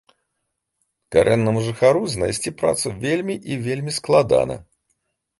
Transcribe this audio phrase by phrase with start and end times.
[1.15, 4.57] Карэннаму жыхару знайсці працу вельмі і вельмі складана.